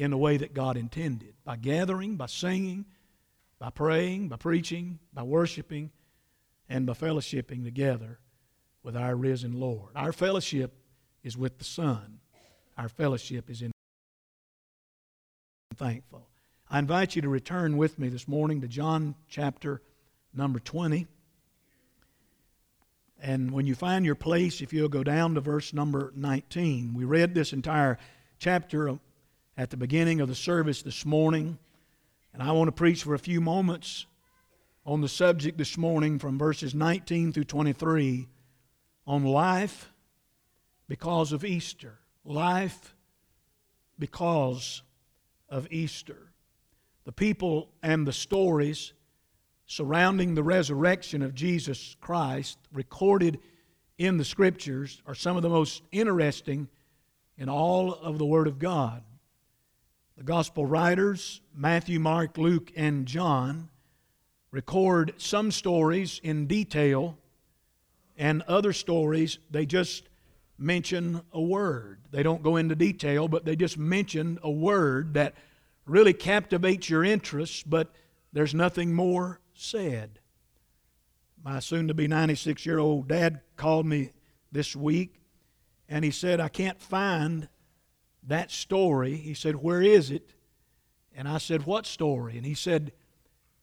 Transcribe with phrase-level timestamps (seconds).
[0.00, 2.86] in the way that God intended by gathering, by singing,
[3.58, 5.90] by praying, by preaching, by worshiping,
[6.70, 8.18] and by fellowshipping together
[8.82, 9.90] with our risen Lord.
[9.94, 10.72] Our fellowship
[11.22, 12.20] is with the Son,
[12.78, 13.72] our fellowship is in
[15.76, 16.26] thankful.
[16.70, 19.82] I invite you to return with me this morning to John chapter
[20.32, 21.06] number 20.
[23.22, 27.04] And when you find your place, if you'll go down to verse number 19, we
[27.04, 27.98] read this entire
[28.38, 28.98] chapter
[29.60, 31.58] at the beginning of the service this morning.
[32.32, 34.06] And I want to preach for a few moments
[34.86, 38.26] on the subject this morning from verses 19 through 23
[39.06, 39.92] on life
[40.88, 41.98] because of Easter.
[42.24, 42.94] Life
[43.98, 44.80] because
[45.50, 46.32] of Easter.
[47.04, 48.94] The people and the stories
[49.66, 53.38] surrounding the resurrection of Jesus Christ, recorded
[53.98, 56.66] in the Scriptures, are some of the most interesting
[57.36, 59.02] in all of the Word of God.
[60.20, 63.70] The Gospel writers, Matthew, Mark, Luke, and John,
[64.50, 67.16] record some stories in detail,
[68.18, 70.10] and other stories they just
[70.58, 72.02] mention a word.
[72.10, 75.36] They don't go into detail, but they just mention a word that
[75.86, 77.90] really captivates your interest, but
[78.30, 80.18] there's nothing more said.
[81.42, 84.10] My soon to be 96 year old dad called me
[84.52, 85.14] this week
[85.88, 87.48] and he said, I can't find
[88.26, 89.16] that story.
[89.16, 90.34] He said, Where is it?
[91.14, 92.36] And I said, What story?
[92.36, 92.92] And he said,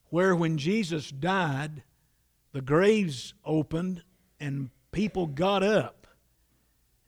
[0.10, 1.84] Where when Jesus died,
[2.52, 4.04] the graves opened
[4.40, 6.08] and people got up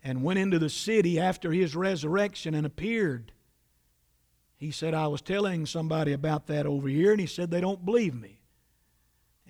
[0.04, 3.32] and went into the city after his resurrection and appeared.
[4.56, 7.86] He said, I was telling somebody about that over here, and he said, They don't
[7.86, 8.40] believe me.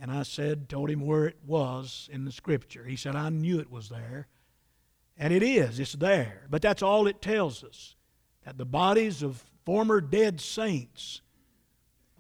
[0.01, 2.85] And I said, told him where it was in the scripture.
[2.85, 4.27] He said, I knew it was there.
[5.19, 6.47] And it is, it's there.
[6.49, 7.95] But that's all it tells us
[8.45, 11.21] that the bodies of former dead saints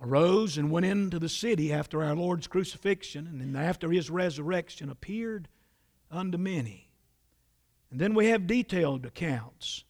[0.01, 4.89] arose and went into the city after our Lord's crucifixion and then after his resurrection
[4.89, 5.47] appeared
[6.11, 6.89] unto many.
[7.89, 9.85] And then we have detailed accounts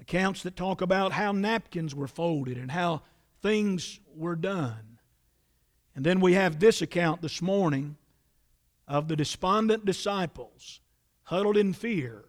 [0.00, 3.02] accounts that talk about how napkins were folded and how
[3.40, 4.98] things were done.
[5.94, 7.96] And then we have this account this morning
[8.88, 10.80] of the despondent disciples
[11.22, 12.24] huddled in fear.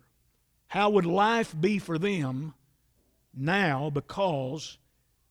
[0.74, 2.56] How would life be for them
[3.32, 4.80] now because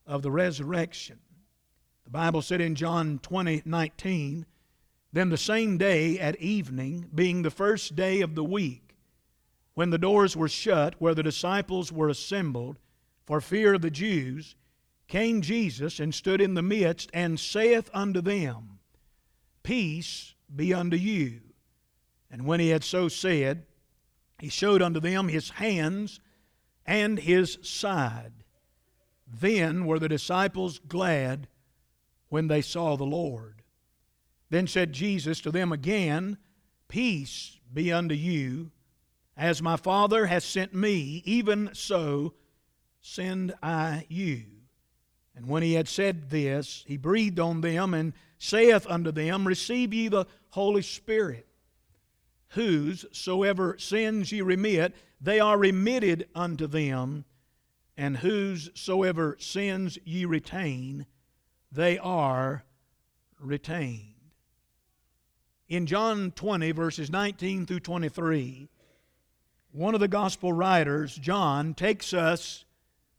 [0.07, 1.19] of the resurrection?
[2.05, 4.47] The Bible said in John 20 19,
[5.13, 8.95] Then the same day at evening, being the first day of the week,
[9.75, 12.79] when the doors were shut where the disciples were assembled
[13.27, 14.55] for fear of the Jews,
[15.09, 18.79] came Jesus and stood in the midst and saith unto them,
[19.65, 21.41] Peace be unto you.
[22.31, 23.67] And when he had so said,
[24.43, 26.19] he showed unto them his hands
[26.85, 28.33] and his side.
[29.25, 31.47] Then were the disciples glad
[32.29, 33.63] when they saw the Lord.
[34.51, 36.39] Then said Jesus to them again,
[36.89, 38.73] Peace be unto you.
[39.37, 42.35] As my Father has sent me, even so
[43.01, 44.47] send I you.
[45.37, 49.95] And when he had said this, he breathed on them and saith unto them, Receive
[49.95, 51.47] ye the Holy Spirit.
[52.53, 57.25] Whosoever sins ye remit, they are remitted unto them.
[57.97, 61.07] And whosoever sins ye retain,
[61.71, 62.65] they are
[63.39, 64.09] retained.
[65.69, 68.69] In John 20, verses 19 through 23,
[69.73, 72.67] one of the gospel writers, John, takes us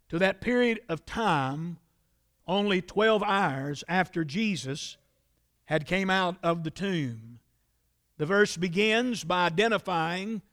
[0.09, 1.79] to that period of time
[2.47, 4.97] only 12 hours after Jesus
[5.65, 7.39] had came out of the tomb.
[8.23, 10.43] The verse begins by identifying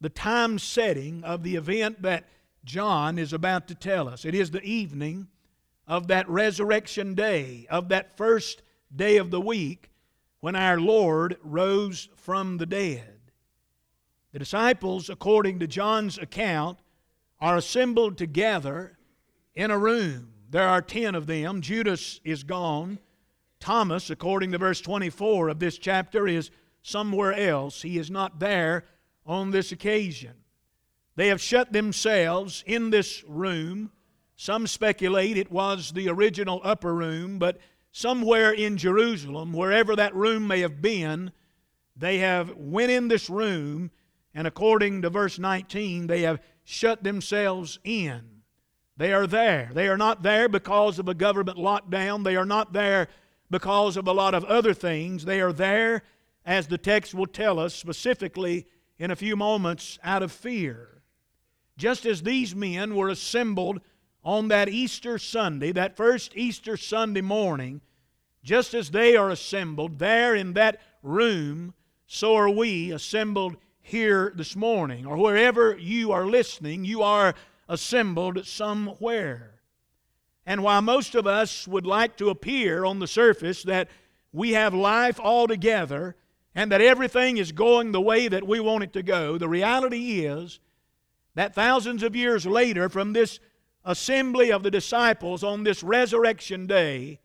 [0.00, 2.28] the time setting of the event that
[2.64, 4.24] John is about to tell us.
[4.24, 5.28] It is the evening
[5.86, 8.62] of that resurrection day, of that first
[8.96, 9.92] day of the week
[10.40, 13.20] when our Lord rose from the dead.
[14.32, 16.80] The disciples, according to John's account,
[17.40, 18.98] are assembled together
[19.54, 20.32] in a room.
[20.50, 21.60] There are ten of them.
[21.60, 22.98] Judas is gone.
[23.60, 26.50] Thomas, according to verse 24 of this chapter, is
[26.82, 27.82] somewhere else.
[27.82, 28.84] He is not there
[29.26, 30.34] on this occasion.
[31.16, 33.90] They have shut themselves in this room.
[34.36, 37.58] Some speculate it was the original upper room, but
[37.92, 41.32] somewhere in Jerusalem, wherever that room may have been,
[41.96, 43.90] they have went in this room
[44.34, 48.22] and according to verse 19, they have shut themselves in.
[48.96, 49.70] They are there.
[49.72, 52.22] They are not there because of a government lockdown.
[52.22, 53.08] They are not there
[53.50, 55.24] because of a lot of other things.
[55.24, 56.02] They are there,
[56.50, 58.66] as the text will tell us specifically
[58.98, 61.00] in a few moments, out of fear.
[61.78, 63.80] Just as these men were assembled
[64.24, 67.80] on that Easter Sunday, that first Easter Sunday morning,
[68.42, 71.72] just as they are assembled there in that room,
[72.08, 77.32] so are we assembled here this morning, or wherever you are listening, you are
[77.68, 79.60] assembled somewhere.
[80.44, 83.88] And while most of us would like to appear on the surface that
[84.32, 86.16] we have life all together
[86.54, 90.24] and that everything is going the way that we want it to go, the reality
[90.24, 90.58] is
[91.34, 93.38] that thousands of years later, from this
[93.84, 97.20] assembly of the disciples on this resurrection day,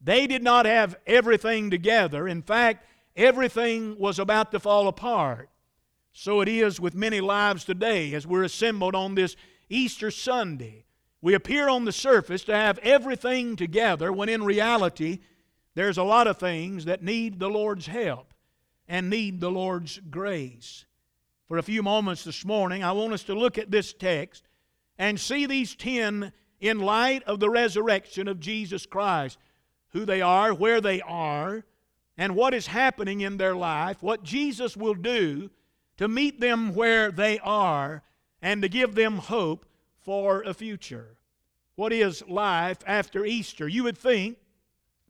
[0.00, 2.28] they did not have everything together.
[2.28, 2.86] In fact,
[3.16, 5.48] everything was about to fall apart.
[6.12, 9.34] So it is with many lives today as we're assembled on this
[9.68, 10.84] Easter Sunday.
[11.20, 15.20] We appear on the surface to have everything together when in reality
[15.74, 18.27] there's a lot of things that need the Lord's help
[18.88, 20.86] and need the Lord's grace.
[21.46, 24.48] For a few moments this morning, I want us to look at this text
[24.98, 29.38] and see these ten in light of the resurrection of Jesus Christ
[29.90, 31.64] who they are, where they are,
[32.16, 35.50] and what is happening in their life, what Jesus will do
[35.96, 38.02] to meet them where they are
[38.42, 39.66] and to give them hope
[39.98, 41.16] for a future.
[41.76, 43.68] What is life after Easter?
[43.68, 44.38] You would think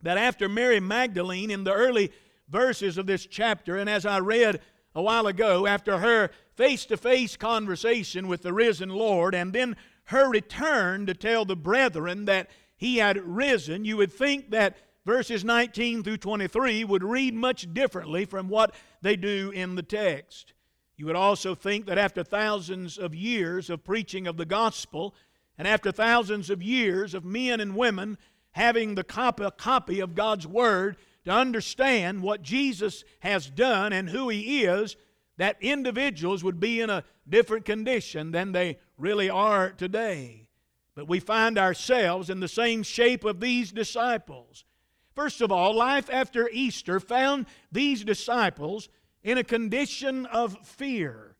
[0.01, 2.11] that after Mary Magdalene in the early
[2.49, 4.59] verses of this chapter, and as I read
[4.95, 9.75] a while ago, after her face to face conversation with the risen Lord, and then
[10.05, 15.43] her return to tell the brethren that he had risen, you would think that verses
[15.43, 20.53] 19 through 23 would read much differently from what they do in the text.
[20.97, 25.15] You would also think that after thousands of years of preaching of the gospel,
[25.57, 28.17] and after thousands of years of men and women
[28.51, 30.97] having the copy of God's Word
[31.29, 34.97] to understand what Jesus has done and who He is,
[35.37, 40.49] that individuals would be in a different condition than they really are today.
[40.95, 44.65] But we find ourselves in the same shape of these disciples.
[45.13, 48.89] First of all, life after Easter found these disciples
[49.23, 51.35] in a condition of fear.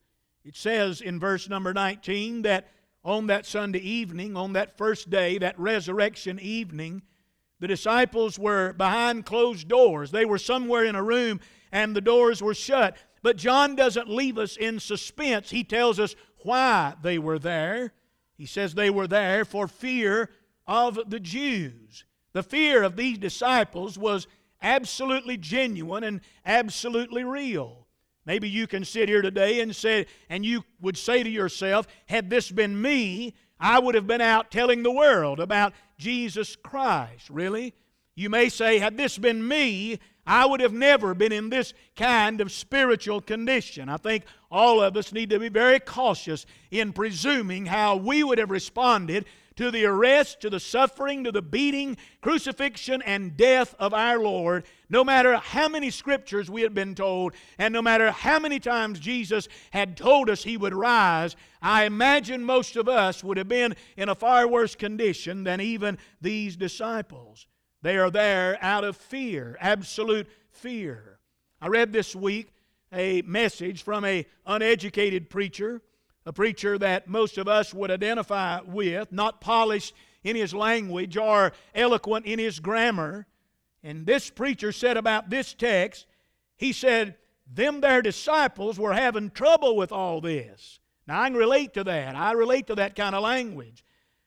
[0.45, 2.68] It says in verse number 19 that
[3.03, 7.01] on that Sunday evening, on that first day, that resurrection evening,
[7.59, 10.11] the disciples were behind closed doors.
[10.11, 11.39] They were somewhere in a room
[11.71, 12.97] and the doors were shut.
[13.21, 15.50] But John doesn't leave us in suspense.
[15.50, 17.94] He tells us why they were there.
[18.38, 20.29] He says they were there for fear
[20.65, 22.06] of the Jews.
[22.31, 24.27] The fear of these disciples was
[24.61, 27.88] absolutely genuine and absolutely real.
[28.25, 32.29] Maybe you can sit here today and say, and you would say to yourself, had
[32.29, 37.30] this been me, I would have been out telling the world about Jesus Christ.
[37.30, 37.75] Really?
[38.16, 42.42] You may say, had this been me, I would have never been in this kind
[42.42, 43.90] of spiritual condition.
[43.90, 48.38] I think all of us need to be very cautious in presuming how we would
[48.38, 49.25] have responded
[49.59, 54.63] to the arrest, to the suffering, to the beating, crucifixion, and death of our Lord,
[54.89, 59.01] no matter how many scriptures we had been told, and no matter how many times
[59.01, 63.75] Jesus had told us he would rise, I imagine most of us would have been
[63.97, 67.45] in a far worse condition than even these disciples.
[67.81, 71.19] They are there out of fear, absolute fear.
[71.59, 72.53] I read this week
[72.94, 75.81] a message from a uneducated preacher,
[76.30, 81.54] a preacher that most of us would identify with, not polished in his language or
[81.74, 83.26] eloquent in his grammar.
[83.81, 86.06] And this preacher said about this text,
[86.56, 87.16] he said,
[87.52, 90.80] them their disciples were having trouble with all this.
[91.07, 92.16] Now I can relate to that.
[92.16, 93.83] I relate to that kind of language.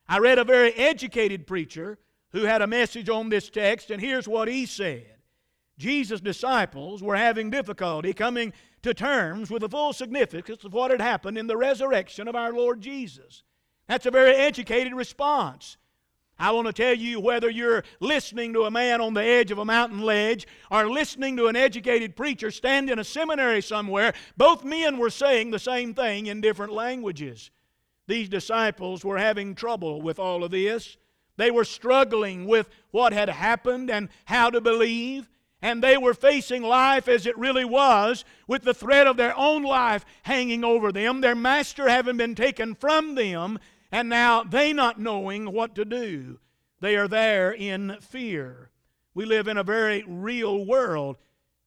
[0.08, 4.26] I read a very educated preacher who had a message on this text, and here's
[4.26, 5.06] what he said
[5.78, 11.00] Jesus' disciples were having difficulty coming to terms with the full significance of what had
[11.00, 13.42] happened in the resurrection of our Lord Jesus.
[13.88, 15.76] That's a very educated response.
[16.38, 19.58] I want to tell you whether you're listening to a man on the edge of
[19.58, 24.64] a mountain ledge or listening to an educated preacher stand in a seminary somewhere, both
[24.64, 27.50] men were saying the same thing in different languages.
[28.08, 30.96] These disciples were having trouble with all of this.
[31.36, 35.30] They were struggling with what had happened and how to believe.
[35.62, 39.62] And they were facing life as it really was, with the threat of their own
[39.62, 43.60] life hanging over them, their master having been taken from them,
[43.92, 46.40] and now they not knowing what to do.
[46.80, 48.70] They are there in fear.
[49.14, 51.16] We live in a very real world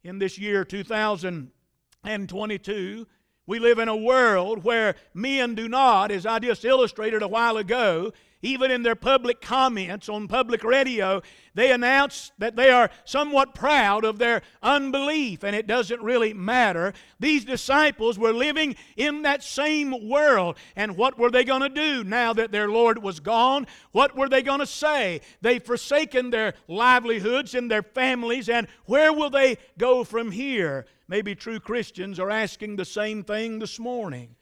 [0.04, 3.08] in this year 2022.
[3.48, 7.58] We live in a world where men do not, as I just illustrated a while
[7.58, 8.12] ago,
[8.42, 11.22] even in their public comments on public radio,
[11.54, 16.94] they announce that they are somewhat proud of their unbelief, and it doesn't really matter.
[17.20, 22.04] These disciples were living in that same world, and what were they going to do
[22.04, 23.68] now that their Lord was gone?
[23.92, 25.22] What were they going to say?
[25.42, 30.86] They've forsaken their livelihoods and their families, and where will they go from here?
[31.08, 34.36] Maybe true Christians are asking the same thing this morning.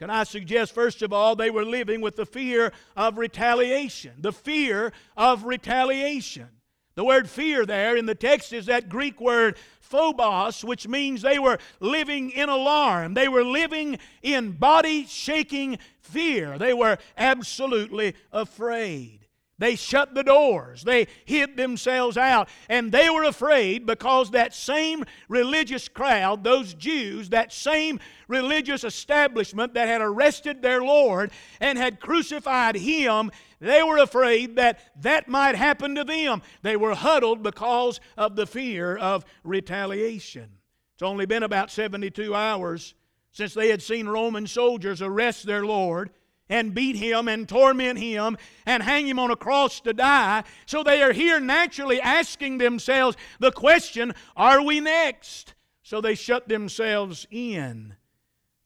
[0.00, 4.12] Can I suggest, first of all, they were living with the fear of retaliation.
[4.16, 6.48] The fear of retaliation.
[6.94, 11.38] The word fear there in the text is that Greek word phobos, which means they
[11.38, 13.12] were living in alarm.
[13.12, 16.56] They were living in body shaking fear.
[16.56, 19.19] They were absolutely afraid.
[19.60, 20.82] They shut the doors.
[20.82, 22.48] They hid themselves out.
[22.70, 29.74] And they were afraid because that same religious crowd, those Jews, that same religious establishment
[29.74, 35.56] that had arrested their Lord and had crucified him, they were afraid that that might
[35.56, 36.40] happen to them.
[36.62, 40.48] They were huddled because of the fear of retaliation.
[40.94, 42.94] It's only been about 72 hours
[43.30, 46.10] since they had seen Roman soldiers arrest their Lord
[46.50, 50.42] and beat him and torment him and hang him on a cross to die.
[50.66, 55.54] So they are here naturally asking themselves the question Are we next?
[55.82, 57.94] So they shut themselves in.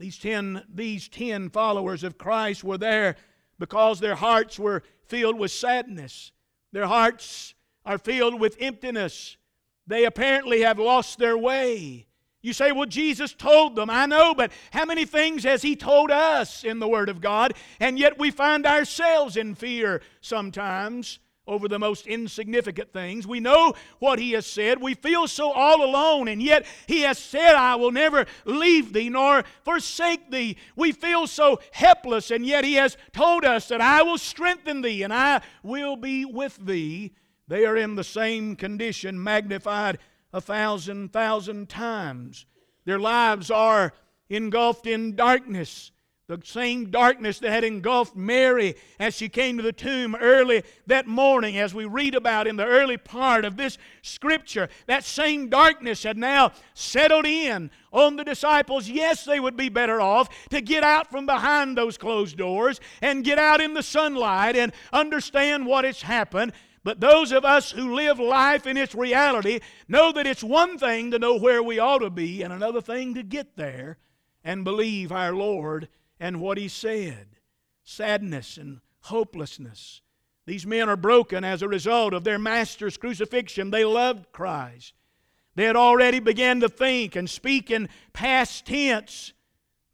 [0.00, 3.16] These ten, these ten followers of Christ were there
[3.58, 6.32] because their hearts were filled with sadness.
[6.72, 7.54] Their hearts
[7.86, 9.36] are filled with emptiness.
[9.86, 12.06] They apparently have lost their way.
[12.44, 13.88] You say, well, Jesus told them.
[13.88, 17.54] I know, but how many things has He told us in the Word of God?
[17.80, 23.26] And yet we find ourselves in fear sometimes over the most insignificant things.
[23.26, 24.82] We know what He has said.
[24.82, 29.08] We feel so all alone, and yet He has said, I will never leave thee
[29.08, 30.58] nor forsake thee.
[30.76, 35.02] We feel so helpless, and yet He has told us that I will strengthen thee
[35.02, 37.14] and I will be with thee.
[37.48, 39.98] They are in the same condition, magnified
[40.34, 42.44] a thousand, thousand times.
[42.84, 43.94] Their lives are
[44.28, 45.92] engulfed in darkness.
[46.26, 51.06] The same darkness that had engulfed Mary as she came to the tomb early that
[51.06, 56.02] morning, as we read about in the early part of this scripture, that same darkness
[56.02, 58.88] had now settled in on the disciples.
[58.88, 63.22] Yes, they would be better off to get out from behind those closed doors and
[63.22, 66.52] get out in the sunlight and understand what has happened.
[66.84, 71.10] But those of us who live life in its reality know that it's one thing
[71.10, 73.96] to know where we ought to be and another thing to get there
[74.44, 75.88] and believe our Lord
[76.20, 77.28] and what He said.
[77.84, 80.02] Sadness and hopelessness.
[80.46, 83.70] These men are broken as a result of their Master's crucifixion.
[83.70, 84.92] They loved Christ.
[85.54, 89.32] They had already begun to think and speak in past tense.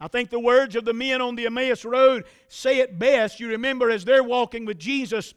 [0.01, 3.39] I think the words of the men on the Emmaus Road say it best.
[3.39, 5.35] You remember as they're walking with Jesus,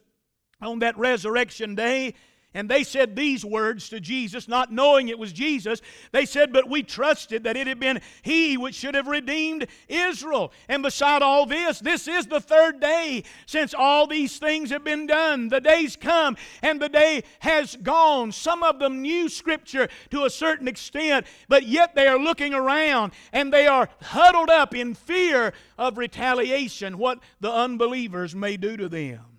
[0.60, 2.14] on that resurrection day.
[2.56, 5.82] And they said these words to Jesus, not knowing it was Jesus.
[6.12, 10.52] They said, But we trusted that it had been He which should have redeemed Israel.
[10.68, 15.08] And beside all this, this is the third day since all these things have been
[15.08, 15.48] done.
[15.48, 18.30] The day's come and the day has gone.
[18.30, 23.14] Some of them knew Scripture to a certain extent, but yet they are looking around
[23.32, 28.88] and they are huddled up in fear of retaliation, what the unbelievers may do to
[28.88, 29.33] them.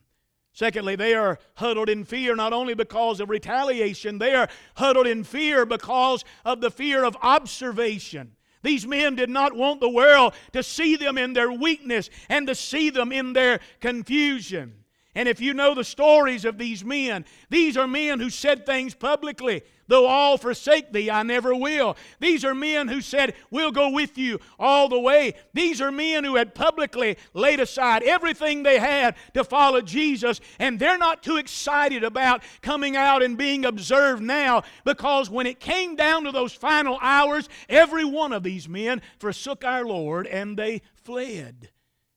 [0.56, 4.48] Secondly, they are huddled in fear not only because of retaliation, they are
[4.78, 8.38] huddled in fear because of the fear of observation.
[8.64, 12.56] These men did not want the world to see them in their weakness and to
[12.56, 14.85] see them in their confusion.
[15.16, 18.94] And if you know the stories of these men, these are men who said things
[18.94, 21.96] publicly Though all forsake thee, I never will.
[22.20, 25.36] These are men who said, We'll go with you all the way.
[25.54, 30.80] These are men who had publicly laid aside everything they had to follow Jesus, and
[30.80, 35.96] they're not too excited about coming out and being observed now because when it came
[35.96, 40.82] down to those final hours, every one of these men forsook our Lord and they
[40.96, 41.70] fled.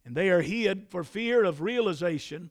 [0.06, 2.50] And they are hid for fear of realization,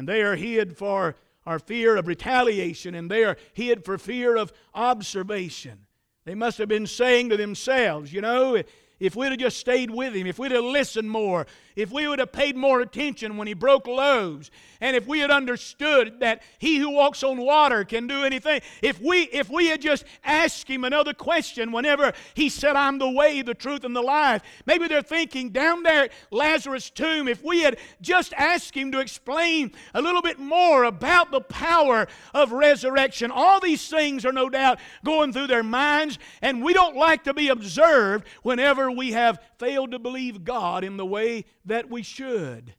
[0.00, 1.14] and they are hid for
[1.44, 5.84] our fear of retaliation, and they are hid for fear of observation.
[6.24, 8.62] They must have been saying to themselves, you know,
[8.98, 12.18] if we'd have just stayed with him, if we'd have listened more, if we would
[12.18, 14.50] have paid more attention when he broke loaves,
[14.80, 19.00] and if we had understood that he who walks on water can do anything, if
[19.00, 23.42] we if we had just asked him another question whenever he said, I'm the way,
[23.42, 27.60] the truth, and the life, maybe they're thinking down there at Lazarus' tomb, if we
[27.62, 33.30] had just asked him to explain a little bit more about the power of resurrection,
[33.30, 37.34] all these things are no doubt going through their minds, and we don't like to
[37.34, 42.74] be observed whenever we have failed to believe God in the way that we should.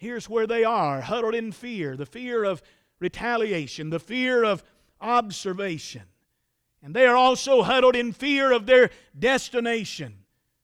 [0.00, 2.62] Here's where they are huddled in fear the fear of
[2.98, 4.64] retaliation, the fear of
[5.00, 6.02] observation.
[6.82, 10.16] And they are also huddled in fear of their destination.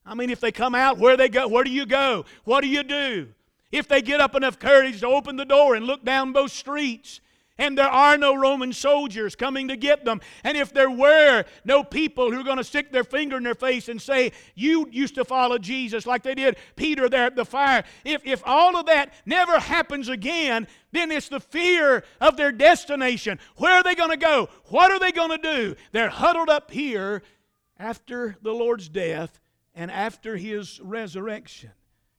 [0.04, 2.24] I mean, if they come out, where they go, where do you go?
[2.44, 3.28] What do you do?
[3.70, 7.20] If they get up enough courage to open the door and look down those streets,
[7.58, 10.20] and there are no Roman soldiers coming to get them.
[10.44, 13.54] And if there were no people who are going to stick their finger in their
[13.54, 17.44] face and say, You used to follow Jesus like they did Peter there at the
[17.44, 22.52] fire, if, if all of that never happens again, then it's the fear of their
[22.52, 23.38] destination.
[23.56, 24.48] Where are they going to go?
[24.66, 25.76] What are they going to do?
[25.92, 27.22] They're huddled up here
[27.78, 29.40] after the Lord's death
[29.74, 31.70] and after his resurrection.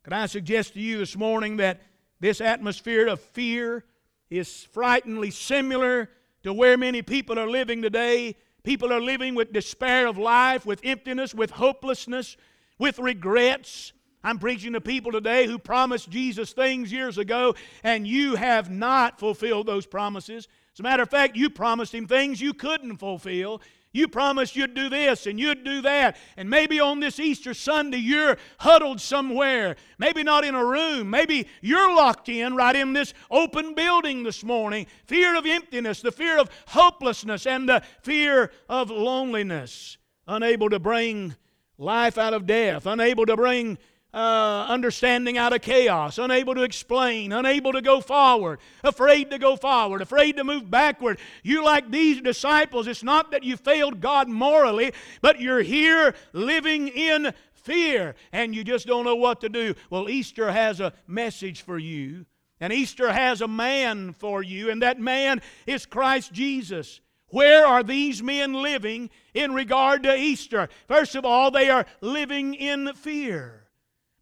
[0.04, 1.82] Can I suggest to you this morning that
[2.20, 3.84] this atmosphere of fear,
[4.30, 6.10] is frighteningly similar
[6.44, 8.36] to where many people are living today.
[8.64, 12.38] People are living with despair of life, with emptiness, with hopelessness,
[12.78, 13.94] with regrets.
[14.24, 19.20] I'm preaching to people today who promised Jesus things years ago, and you have not
[19.20, 20.48] fulfilled those promises.
[20.74, 23.62] As a matter of fact, you promised him things you couldn't fulfill.
[23.98, 26.18] You promised you'd do this and you'd do that.
[26.38, 29.76] And maybe on this Easter Sunday, you're huddled somewhere.
[29.98, 31.10] Maybe not in a room.
[31.10, 34.86] Maybe you're locked in right in this open building this morning.
[35.06, 39.98] Fear of emptiness, the fear of hopelessness, and the fear of loneliness.
[40.28, 41.36] Unable to bring
[41.80, 43.80] life out of death, unable to bring
[44.18, 49.56] uh, understanding out of chaos, unable to explain, unable to go forward, afraid to go
[49.56, 51.20] forward, afraid to move backward.
[51.44, 56.88] You, like these disciples, it's not that you failed God morally, but you're here living
[56.88, 59.76] in fear and you just don't know what to do.
[59.92, 62.26] Well, Easter has a message for you,
[62.60, 67.02] and Easter has a man for you, and that man is Christ Jesus.
[67.28, 70.70] Where are these men living in regard to Easter?
[70.88, 73.67] First of all, they are living in fear.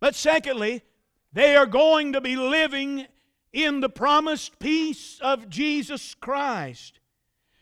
[0.05, 0.83] But secondly,
[1.33, 3.07] they are going to be living
[3.51, 6.99] in the promised peace of Jesus Christ.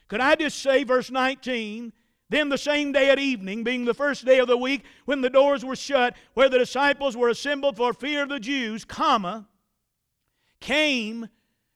[0.09, 1.93] Could I just say, verse 19,
[2.27, 5.29] then the same day at evening, being the first day of the week, when the
[5.29, 9.47] doors were shut, where the disciples were assembled for fear of the Jews, comma,
[10.59, 11.29] came,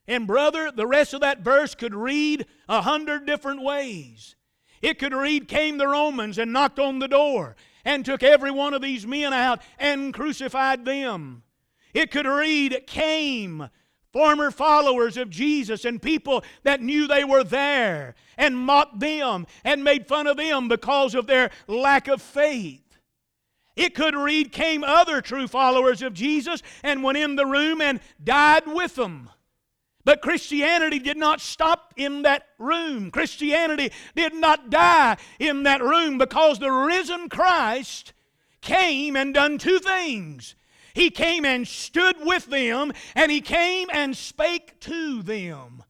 [0.06, 4.36] and brother, the rest of that verse could read a hundred different ways.
[4.82, 7.56] It could read, came the Romans and knocked on the door
[7.88, 11.42] and took every one of these men out and crucified them.
[11.94, 13.70] It could read, came
[14.12, 19.86] former followers of Jesus and people that knew they were there and mocked them and
[19.86, 23.00] made fun of them because of their lack of faith.
[23.78, 28.02] It could read, came other true followers of Jesus and went in the room and
[28.22, 29.30] died with them.
[30.08, 33.12] But Christianity did not stop in that room.
[33.12, 38.14] Christianity did not die in that room because the risen Christ
[38.62, 40.56] came and done two things.
[40.94, 45.84] He came and stood with them, and he came and spake to them.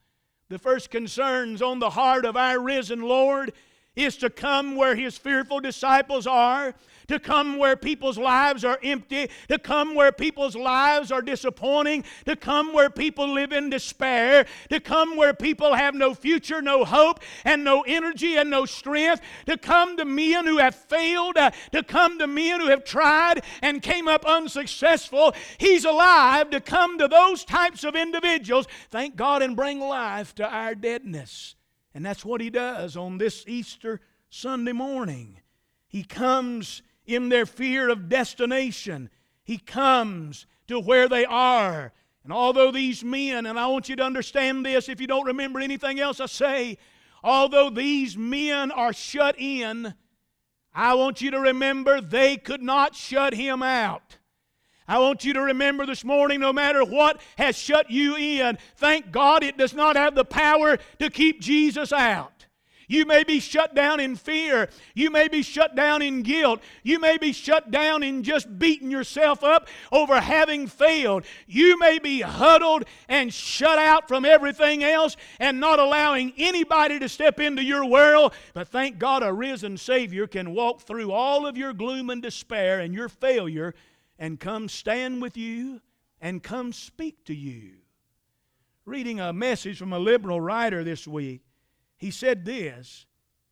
[0.49, 3.53] The first concerns on the heart of our risen Lord
[3.95, 6.73] is to come where his fearful disciples are
[7.07, 12.35] to come where people's lives are empty, to come where people's lives are disappointing, to
[12.35, 17.19] come where people live in despair, to come where people have no future, no hope,
[17.45, 21.83] and no energy and no strength, to come to men who have failed, uh, to
[21.83, 25.33] come to men who have tried and came up unsuccessful.
[25.57, 30.47] He's alive to come to those types of individuals, thank God, and bring life to
[30.47, 31.55] our deadness.
[31.93, 35.39] And that's what he does on this Easter Sunday morning.
[35.87, 39.09] He comes in their fear of destination.
[39.43, 41.93] He comes to where they are.
[42.23, 45.61] And although these men, and I want you to understand this if you don't remember
[45.61, 46.77] anything else I say,
[47.23, 49.93] although these men are shut in,
[50.73, 54.17] I want you to remember they could not shut him out.
[54.87, 59.11] I want you to remember this morning no matter what has shut you in, thank
[59.11, 62.36] God it does not have the power to keep Jesus out.
[62.89, 64.69] You may be shut down in fear.
[64.95, 66.61] You may be shut down in guilt.
[66.83, 71.25] You may be shut down in just beating yourself up over having failed.
[71.47, 77.09] You may be huddled and shut out from everything else and not allowing anybody to
[77.09, 78.33] step into your world.
[78.53, 82.79] But thank God a risen Savior can walk through all of your gloom and despair
[82.79, 83.75] and your failure
[84.17, 85.81] and come stand with you
[86.21, 87.73] and come speak to you.
[88.85, 91.41] Reading a message from a liberal writer this week
[91.97, 93.05] he said this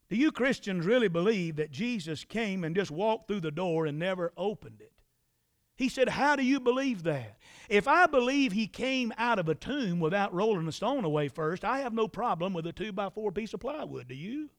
[0.08, 3.98] Do you Christians really believe that Jesus came and just walked through the door and
[3.98, 4.92] never opened it?
[5.76, 7.38] He said, How do you believe that?
[7.68, 11.64] If I believe he came out of a tomb without rolling a stone away first,
[11.64, 14.50] I have no problem with a two by four piece of plywood, do you?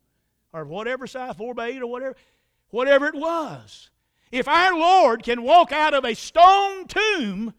[0.53, 2.15] Or whatever size, four by eight or whatever,
[2.69, 3.89] whatever it was.
[4.31, 7.53] If our Lord can walk out of a stone tomb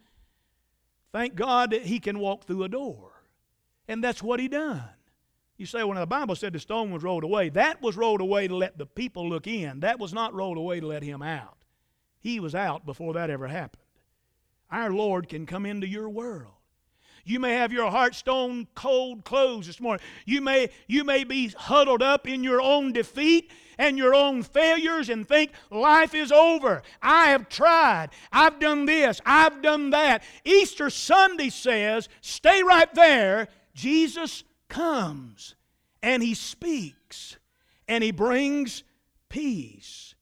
[1.12, 3.12] thank God that he can walk through a door.
[3.86, 4.84] And that's what he done.
[5.58, 8.46] You say, when the Bible said the stone was rolled away, that was rolled away
[8.46, 9.80] to let the people look in.
[9.80, 11.58] That was not rolled away to let him out.
[12.20, 13.82] He was out before that ever happened.
[14.70, 16.52] Our Lord can come into your world.
[17.24, 20.04] You may have your heart stone cold closed this morning.
[20.24, 25.08] You may, you may be huddled up in your own defeat and your own failures
[25.10, 26.82] and think life is over.
[27.02, 28.10] I have tried.
[28.32, 29.20] I've done this.
[29.26, 30.22] I've done that.
[30.44, 33.48] Easter Sunday says, stay right there.
[33.74, 35.54] Jesus comes
[36.02, 37.36] and he speaks
[37.86, 38.84] and he brings
[39.28, 40.14] peace.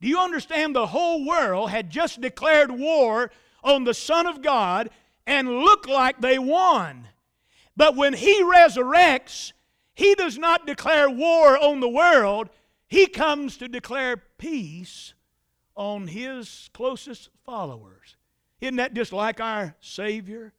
[0.00, 0.74] Do you understand?
[0.74, 3.30] The whole world had just declared war
[3.62, 4.90] on the Son of God
[5.26, 7.08] and looked like they won.
[7.76, 9.52] But when he resurrects,
[9.94, 12.50] he does not declare war on the world,
[12.86, 15.14] he comes to declare peace
[15.74, 18.16] on his closest followers.
[18.60, 20.52] Isn't that just like our Savior?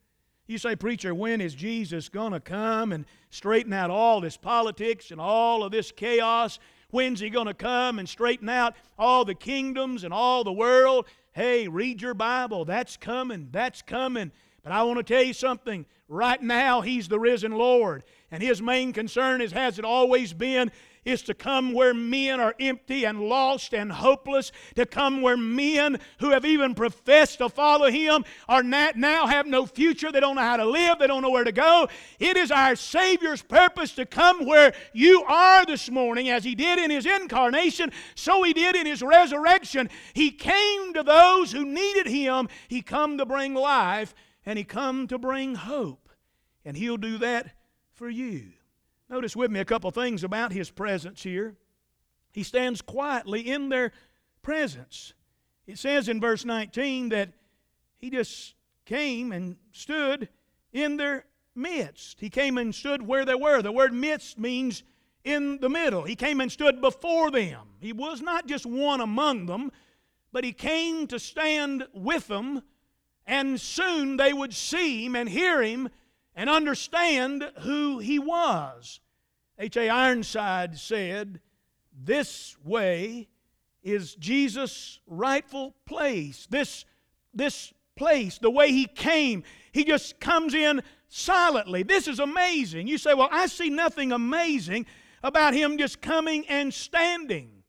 [0.47, 5.10] You say, Preacher, when is Jesus going to come and straighten out all this politics
[5.10, 6.60] and all of this chaos?
[6.91, 11.08] When's he going to come and straighten out all the kingdoms and all the world?
[11.34, 12.63] Hey, read your Bible.
[12.63, 13.49] That's coming.
[13.51, 14.31] That's coming.
[14.63, 15.86] But I want to tell you something.
[16.08, 18.03] Right now, He's the risen Lord.
[18.29, 20.71] And His main concern, is, has it always been,
[21.05, 25.99] is to come where men are empty and lost and hopeless, to come where men
[26.19, 30.11] who have even professed to follow Him are not, now have no future.
[30.11, 31.87] They don't know how to live, they don't know where to go.
[32.19, 36.79] It is our Savior's purpose to come where you are this morning, as He did
[36.79, 39.89] in His incarnation, so He did in His resurrection.
[40.13, 44.13] He came to those who needed Him, He come to bring life
[44.45, 46.09] and He come to bring hope.
[46.63, 47.51] And He'll do that
[47.93, 48.54] for you.
[49.09, 51.55] Notice with me a couple things about His presence here.
[52.31, 53.91] He stands quietly in their
[54.41, 55.13] presence.
[55.67, 57.29] It says in verse 19 that
[57.97, 60.29] He just came and stood
[60.73, 62.19] in their midst.
[62.19, 63.61] He came and stood where they were.
[63.61, 64.83] The word midst means
[65.23, 66.03] in the middle.
[66.03, 67.61] He came and stood before them.
[67.79, 69.71] He was not just one among them,
[70.31, 72.61] but He came to stand with them
[73.27, 75.89] and soon they would see him and hear him
[76.36, 79.00] and understand who he was.
[79.58, 79.89] H.A.
[79.89, 81.39] Ironside said,
[81.98, 83.30] This way
[83.84, 86.48] is Jesus' rightful place.
[86.50, 86.84] This,
[87.34, 91.84] this place, the way he came, he just comes in silently.
[91.84, 92.88] This is amazing.
[92.88, 94.86] You say, Well, I see nothing amazing
[95.24, 97.63] about him just coming and standing.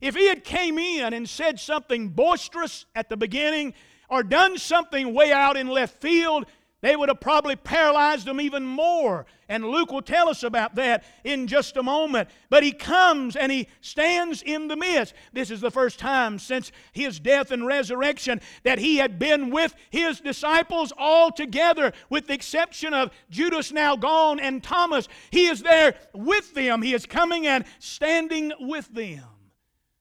[0.00, 3.74] If he had came in and said something boisterous at the beginning
[4.08, 6.46] or done something way out in left field,
[6.82, 9.26] they would have probably paralyzed them even more.
[9.48, 12.28] And Luke will tell us about that in just a moment.
[12.48, 15.14] But he comes and he stands in the midst.
[15.32, 19.74] This is the first time since his death and resurrection that he had been with
[19.90, 25.08] his disciples all together, with the exception of Judas now gone and Thomas.
[25.30, 26.80] He is there with them.
[26.80, 29.24] He is coming and standing with them.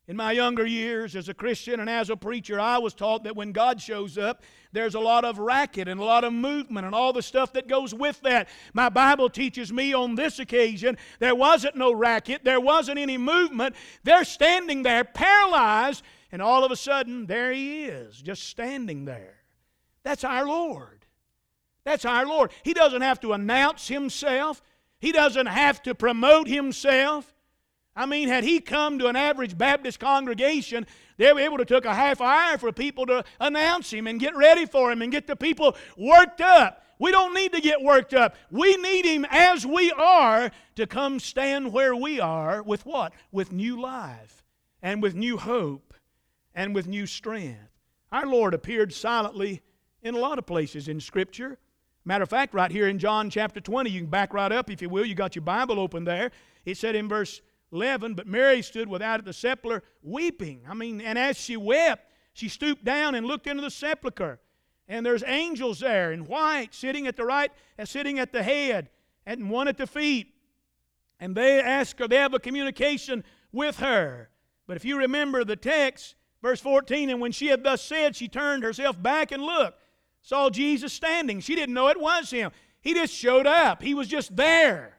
[0.09, 3.35] In my younger years as a Christian and as a preacher, I was taught that
[3.35, 4.41] when God shows up,
[4.71, 7.67] there's a lot of racket and a lot of movement and all the stuff that
[7.67, 8.49] goes with that.
[8.73, 13.75] My Bible teaches me on this occasion there wasn't no racket, there wasn't any movement.
[14.03, 19.35] They're standing there paralyzed, and all of a sudden, there He is, just standing there.
[20.01, 21.05] That's our Lord.
[21.83, 22.49] That's our Lord.
[22.63, 24.63] He doesn't have to announce Himself,
[24.99, 27.31] He doesn't have to promote Himself.
[27.99, 31.83] I mean, had he come to an average Baptist congregation, they were able to take
[31.83, 35.27] a half hour for people to announce him and get ready for him and get
[35.27, 36.85] the people worked up.
[36.97, 38.37] We don't need to get worked up.
[38.49, 43.11] We need him as we are to come stand where we are with what?
[43.33, 44.45] With new life
[44.81, 45.93] and with new hope
[46.55, 47.59] and with new strength.
[48.13, 49.61] Our Lord appeared silently
[50.03, 51.57] in a lot of places in Scripture.
[52.05, 54.81] Matter of fact, right here in John chapter 20, you can back right up if
[54.81, 55.03] you will.
[55.03, 56.31] You got your Bible open there.
[56.63, 60.61] It said in verse 11, but Mary stood without at the sepulchre weeping.
[60.67, 64.39] I mean, and as she wept, she stooped down and looked into the sepulchre.
[64.87, 68.89] And there's angels there in white sitting at the right and sitting at the head
[69.25, 70.33] and one at the feet.
[71.19, 74.29] And they ask her, they have a communication with her.
[74.65, 78.27] But if you remember the text, verse 14, and when she had thus said, she
[78.27, 79.79] turned herself back and looked,
[80.21, 81.39] saw Jesus standing.
[81.39, 82.51] She didn't know it was him.
[82.81, 84.98] He just showed up, he was just there.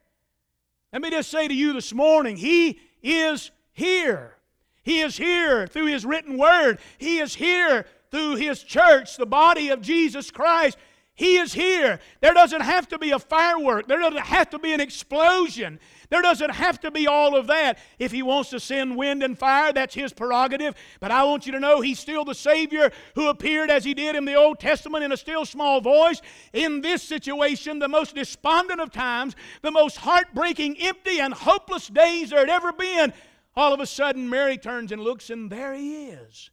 [0.93, 4.37] Let me just say to you this morning He is here.
[4.83, 9.69] He is here through His written word, He is here through His church, the body
[9.69, 10.77] of Jesus Christ.
[11.15, 12.01] He is here.
[12.23, 13.87] There doesn't have to be a firework.
[13.87, 15.79] There doesn't have to be an explosion.
[16.11, 17.79] There doesn't have to be all of that.
[17.99, 20.75] If He wants to send wind and fire, that's His prerogative.
[20.99, 24.17] But I want you to know He's still the Savior who appeared as He did
[24.17, 26.21] in the Old Testament in a still small voice.
[26.53, 32.31] In this situation, the most despondent of times, the most heartbreaking, empty, and hopeless days
[32.31, 33.13] there had ever been,
[33.55, 36.51] all of a sudden Mary turns and looks, and there He is.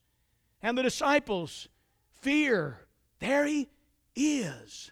[0.61, 1.67] And the disciples
[2.11, 2.87] fear.
[3.19, 3.69] There He
[4.15, 4.91] is.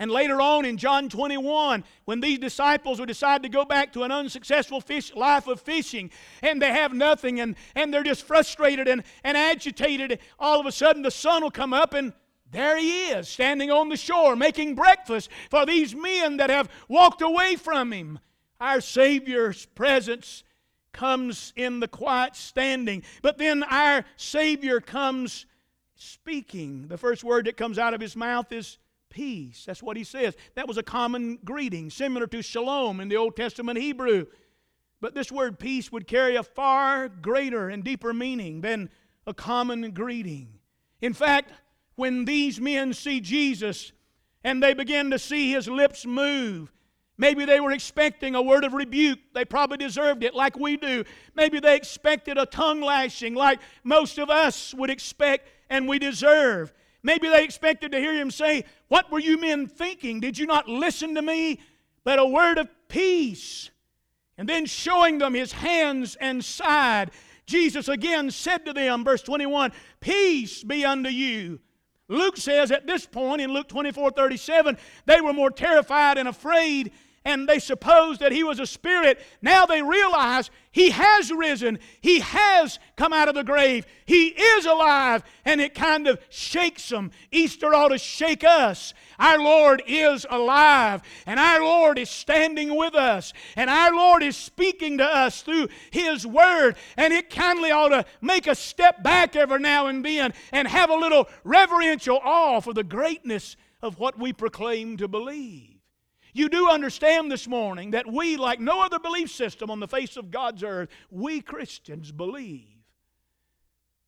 [0.00, 4.02] And later on in John 21, when these disciples would decide to go back to
[4.02, 6.10] an unsuccessful fish, life of fishing
[6.40, 10.72] and they have nothing and, and they're just frustrated and, and agitated, all of a
[10.72, 12.14] sudden the sun will come up and
[12.50, 17.20] there he is, standing on the shore, making breakfast for these men that have walked
[17.20, 18.18] away from him.
[18.58, 20.44] Our Savior's presence
[20.94, 25.44] comes in the quiet standing, but then our Savior comes
[25.94, 26.88] speaking.
[26.88, 28.78] The first word that comes out of his mouth is
[29.10, 29.64] peace.
[29.66, 30.36] That's what he says.
[30.54, 34.26] That was a common greeting, similar to shalom in the Old Testament Hebrew.
[35.00, 38.90] But this word peace would carry a far greater and deeper meaning than
[39.26, 40.58] a common greeting.
[41.00, 41.52] In fact,
[41.96, 43.92] when these men see Jesus
[44.44, 46.72] and they begin to see his lips move,
[47.20, 49.18] Maybe they were expecting a word of rebuke.
[49.34, 51.04] They probably deserved it, like we do.
[51.34, 56.72] Maybe they expected a tongue lashing, like most of us would expect and we deserve.
[57.02, 60.20] Maybe they expected to hear him say, What were you men thinking?
[60.20, 61.60] Did you not listen to me?
[62.04, 63.70] But a word of peace.
[64.36, 67.10] And then showing them his hands and side,
[67.46, 71.60] Jesus again said to them, verse 21, Peace be unto you.
[72.08, 76.92] Luke says at this point in Luke 24 37, they were more terrified and afraid
[77.24, 79.20] and they supposed that he was a spirit.
[79.42, 81.78] Now they realize he has risen.
[82.00, 83.86] He has come out of the grave.
[84.06, 85.22] He is alive.
[85.44, 87.10] And it kind of shakes them.
[87.30, 88.94] Easter ought to shake us.
[89.18, 91.02] Our Lord is alive.
[91.26, 93.34] And our Lord is standing with us.
[93.54, 96.76] And our Lord is speaking to us through His Word.
[96.96, 100.88] And it kindly ought to make us step back every now and then and have
[100.88, 105.79] a little reverential awe for the greatness of what we proclaim to believe.
[106.32, 110.16] You do understand this morning that we, like no other belief system on the face
[110.16, 112.66] of God's earth, we Christians believe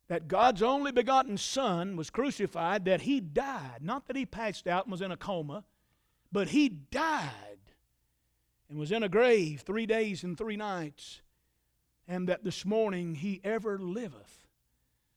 [0.07, 3.79] that God's only begotten Son was crucified, that He died.
[3.81, 5.63] Not that He passed out and was in a coma,
[6.31, 7.31] but He died
[8.69, 11.21] and was in a grave three days and three nights,
[12.07, 14.47] and that this morning He ever liveth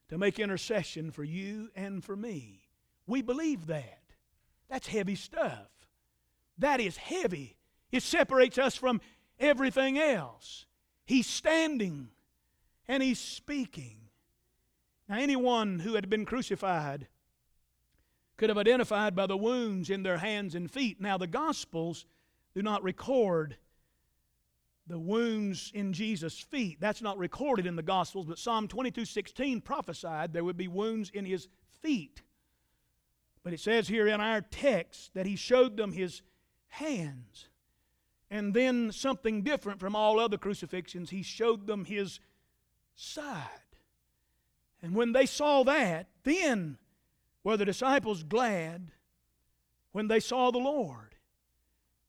[0.09, 2.69] to make intercession for you and for me.
[3.07, 4.03] We believe that.
[4.69, 5.69] That's heavy stuff.
[6.59, 7.57] That is heavy.
[7.90, 9.01] It separates us from
[9.38, 10.66] everything else.
[11.05, 12.09] He's standing
[12.88, 13.99] and he's speaking.
[15.09, 17.09] Now, anyone who had been crucified
[18.37, 21.01] could have identified by the wounds in their hands and feet.
[21.01, 22.07] Now, the Gospels
[22.55, 23.57] do not record
[24.87, 26.81] the wounds in Jesus' feet.
[26.81, 31.11] That's not recorded in the Gospels, but Psalm 22 16 prophesied there would be wounds
[31.11, 31.49] in his
[31.83, 32.23] feet.
[33.42, 36.23] But it says here in our text that he showed them his
[36.69, 37.49] hands.
[38.31, 42.19] And then something different from all other crucifixions, he showed them his
[42.95, 43.49] side.
[44.83, 46.79] And when they saw that, then
[47.45, 48.91] were the disciples glad
[49.93, 51.15] when they saw the Lord.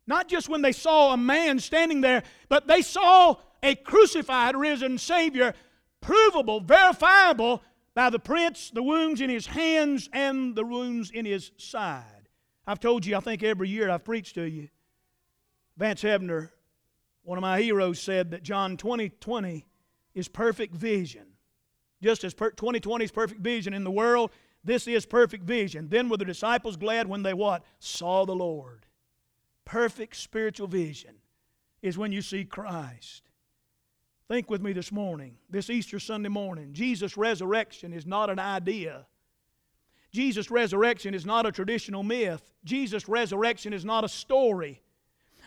[0.07, 4.97] Not just when they saw a man standing there, but they saw a crucified, risen
[4.97, 5.53] Savior,
[6.01, 7.61] provable, verifiable
[7.93, 12.16] by the prints, the wounds in his hands, and the wounds in his side.
[12.67, 14.67] I've told you, I think every year I've preached to you.
[15.77, 16.49] Vance Havner,
[17.23, 19.65] one of my heroes, said that John 20 20
[20.13, 21.27] is perfect vision.
[22.03, 24.31] Just as 2020 is perfect vision in the world,
[24.63, 25.87] this is perfect vision.
[25.87, 27.63] Then were the disciples glad when they what?
[27.79, 28.85] Saw the Lord.
[29.63, 31.15] Perfect spiritual vision
[31.81, 33.23] is when you see Christ.
[34.27, 36.73] Think with me this morning, this Easter Sunday morning.
[36.73, 39.05] Jesus' resurrection is not an idea.
[40.11, 42.41] Jesus' resurrection is not a traditional myth.
[42.63, 44.81] Jesus' resurrection is not a story.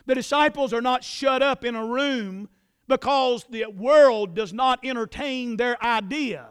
[0.07, 2.49] The disciples are not shut up in a room
[2.89, 6.51] because the world does not entertain their idea.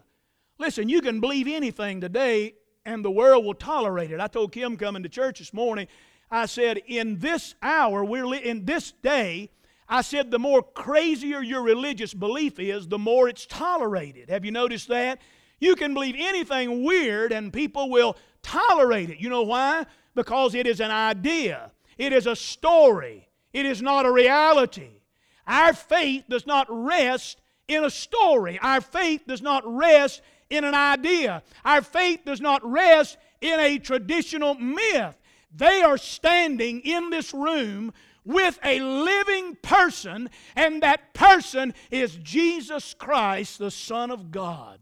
[0.58, 4.20] Listen, you can believe anything today and the world will tolerate it.
[4.20, 5.88] I told Kim coming to church this morning,
[6.32, 9.50] I said, in this hour, we're li- in this day,
[9.88, 14.30] I said, the more crazier your religious belief is, the more it's tolerated.
[14.30, 15.20] Have you noticed that?
[15.60, 19.20] You can believe anything weird and people will tolerate it.
[19.20, 19.86] You know why?
[20.16, 25.02] Because it is an idea, it is a story, it is not a reality.
[25.46, 30.74] Our faith does not rest in a story, our faith does not rest in an
[30.74, 35.16] idea, our faith does not rest in a traditional myth.
[35.56, 37.94] They are standing in this room
[38.26, 44.80] with a living person, and that person is Jesus Christ, the Son of God.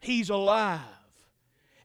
[0.00, 0.80] He's alive.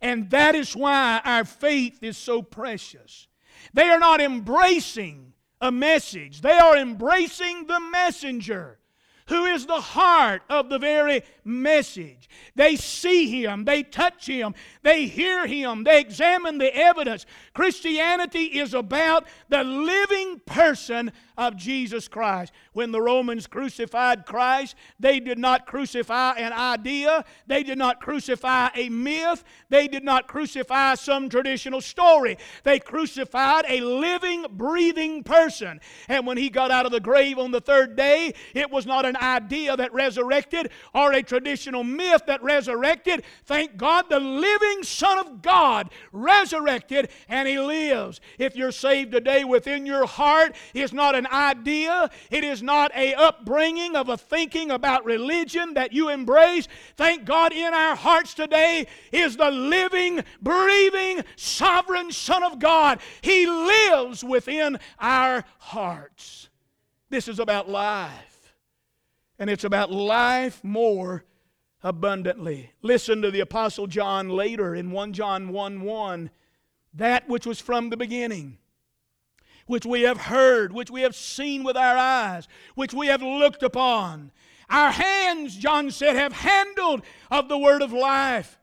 [0.02, 3.28] And that is why our faith is so precious.
[3.74, 8.80] They are not embracing a message, they are embracing the messenger
[9.28, 12.30] who is the heart of the very message.
[12.56, 17.26] They see him, they touch him, they hear him, they examine the evidence.
[17.54, 22.52] Christianity is about the living person of Jesus Christ.
[22.74, 28.70] When the Romans crucified Christ, they did not crucify an idea, they did not crucify
[28.76, 32.38] a myth, they did not crucify some traditional story.
[32.64, 35.80] They crucified a living, breathing person.
[36.08, 39.06] And when he got out of the grave on the third day, it was not
[39.06, 43.24] an idea that resurrected or a traditional myth that resurrected.
[43.46, 48.22] Thank God the living Son of God resurrected and he lives.
[48.38, 53.14] If you're saved today within your heart, it's not an idea, it is not a
[53.14, 56.68] upbringing of a thinking about religion that you embrace.
[56.96, 63.00] Thank God in our hearts today is the living, breathing, sovereign Son of God.
[63.22, 66.50] He lives within our hearts.
[67.10, 68.56] This is about life.
[69.38, 71.26] And it's about life more
[71.84, 72.72] abundantly.
[72.82, 76.30] Listen to the Apostle John later in 1 John 1 1.
[76.96, 78.58] That which was from the beginning,
[79.68, 83.64] which we have heard, which we have seen with our eyes, which we have looked
[83.64, 84.32] upon.
[84.70, 88.60] Our hands, John said, have handled of the word of life.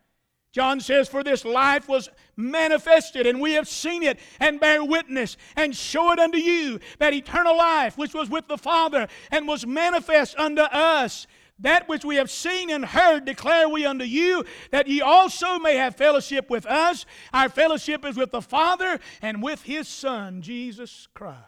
[0.53, 5.37] John says, For this life was manifested, and we have seen it, and bear witness,
[5.57, 9.67] and show it unto you, that eternal life which was with the Father, and was
[9.67, 11.27] manifest unto us.
[11.63, 15.77] That which we have seen and heard declare we unto you, that ye also may
[15.77, 17.07] have fellowship with us.
[17.33, 21.39] Our fellowship is with the Father and with His Son, Jesus Christ.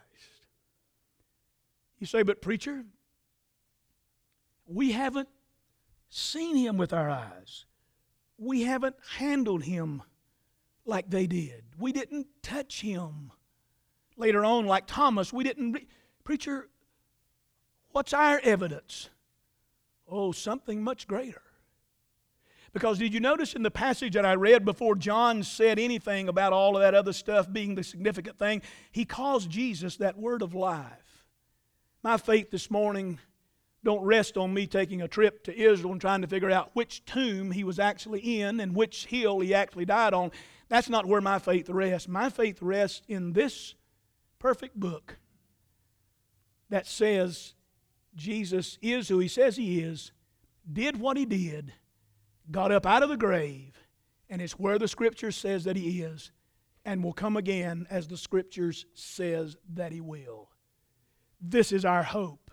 [1.99, 2.85] You say, but preacher,
[4.65, 5.29] we haven't
[6.09, 7.65] seen Him with our eyes.
[8.37, 10.01] We haven't handled Him
[10.85, 11.63] like they did.
[11.77, 13.31] We didn't touch Him.
[14.15, 15.73] Later on, like Thomas, we didn't.
[15.73, 15.87] Re-
[16.23, 16.69] preacher,
[17.91, 19.09] what's our evidence?
[20.07, 21.41] Oh, something much greater.
[22.73, 26.51] Because did you notice in the passage that I read before John said anything about
[26.51, 28.61] all of that other stuff being the significant thing?
[28.91, 31.25] He calls Jesus that word of life.
[32.03, 33.19] My faith this morning
[33.85, 37.05] don't rest on me taking a trip to Israel and trying to figure out which
[37.05, 40.31] tomb he was actually in and which hill he actually died on.
[40.67, 42.09] That's not where my faith rests.
[42.09, 43.75] My faith rests in this
[44.37, 45.17] perfect book
[46.69, 47.53] that says
[48.15, 50.11] Jesus is who he says he is,
[50.71, 51.73] did what he did,
[52.49, 53.77] got up out of the grave,
[54.29, 56.31] and it's where the scripture says that he is,
[56.85, 60.49] and will come again as the scriptures says that he will.
[61.41, 62.51] This is our hope.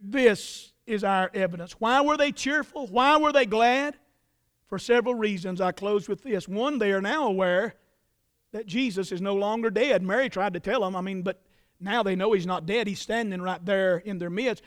[0.00, 1.72] This is our evidence.
[1.72, 2.86] Why were they cheerful?
[2.86, 3.96] Why were they glad?
[4.68, 5.60] For several reasons.
[5.60, 6.46] I close with this.
[6.46, 7.74] One, they are now aware
[8.52, 10.02] that Jesus is no longer dead.
[10.02, 11.42] Mary tried to tell them, I mean, but
[11.80, 12.86] now they know he's not dead.
[12.86, 14.64] He's standing right there in their midst.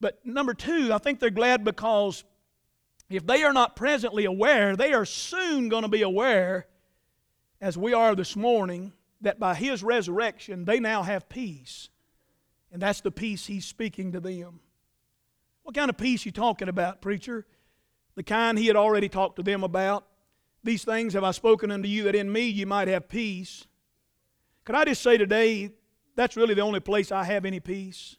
[0.00, 2.24] But number two, I think they're glad because
[3.10, 6.66] if they are not presently aware, they are soon going to be aware,
[7.60, 11.90] as we are this morning, that by his resurrection they now have peace.
[12.72, 14.60] And that's the peace he's speaking to them.
[15.64, 17.46] What kind of peace you talking about, preacher?
[18.14, 20.06] The kind he had already talked to them about.
[20.62, 23.66] These things have I spoken unto you that in me you might have peace.
[24.64, 25.72] Could I just say today,
[26.20, 28.16] that's really the only place I have any peace?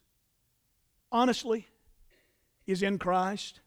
[1.12, 1.68] Honestly,
[2.66, 3.60] is in Christ.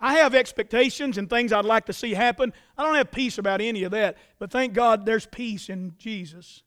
[0.00, 2.54] I have expectations and things I'd like to see happen.
[2.78, 6.62] I don't have peace about any of that, but thank God there's peace in Jesus.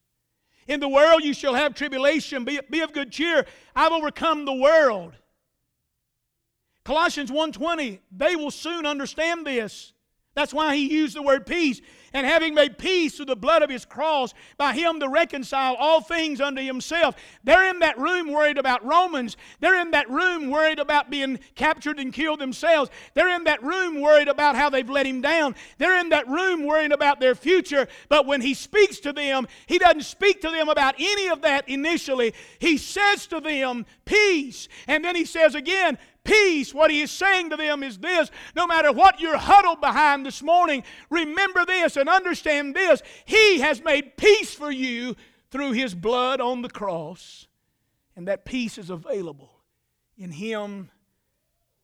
[0.67, 2.45] In the world you shall have tribulation.
[2.45, 3.47] Be, be of good cheer.
[3.75, 5.15] I've overcome the world.
[6.83, 9.92] Colossians 1:20, they will soon understand this.
[10.35, 11.79] That's why he used the word peace.
[12.11, 15.99] And having made peace through the blood of his cross, by him to reconcile all
[15.99, 17.15] things unto himself.
[17.43, 19.35] They're in that room worried about Romans.
[19.59, 22.91] They're in that room worried about being captured and killed themselves.
[23.15, 25.55] They're in that room worried about how they've let him down.
[25.79, 27.87] They're in that room worrying about their future.
[28.09, 31.67] But when he speaks to them, he doesn't speak to them about any of that
[31.67, 32.33] initially.
[32.59, 34.67] He says to them, peace.
[34.87, 38.67] And then he says again, peace, what he is saying to them is this no
[38.67, 43.01] matter what you're huddled behind this morning, remember this and understand this.
[43.25, 45.15] He has made peace for you
[45.51, 47.47] through his blood on the cross,
[48.15, 49.51] and that peace is available
[50.17, 50.89] in him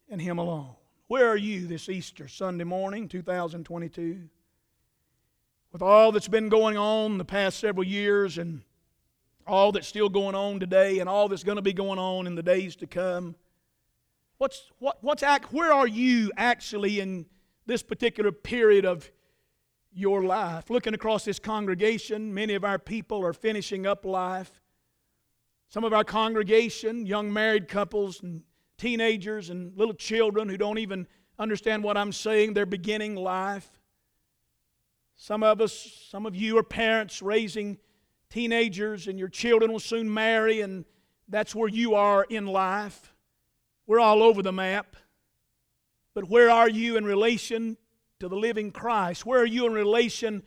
[0.09, 0.75] and him alone.
[1.07, 4.29] Where are you this Easter Sunday morning, 2022?
[5.71, 8.61] with all that's been going on the past several years and
[9.45, 12.35] all that's still going on today and all that's going to be going on in
[12.35, 13.35] the days to come.
[14.39, 17.25] What's, what, what's act, where are you actually in
[17.65, 19.11] this particular period of
[19.91, 20.69] your life?
[20.69, 24.61] Looking across this congregation, many of our people are finishing up life.
[25.67, 28.43] Some of our congregation, young married couples and
[28.77, 31.05] teenagers and little children who don't even
[31.37, 33.69] understand what I'm saying, they're beginning life.
[35.17, 37.77] Some of us, some of you are parents raising
[38.29, 40.85] teenagers, and your children will soon marry, and
[41.27, 43.13] that's where you are in life.
[43.89, 44.95] We're all over the map.
[46.13, 47.75] But where are you in relation
[48.19, 49.25] to the living Christ?
[49.25, 50.43] Where are you in relation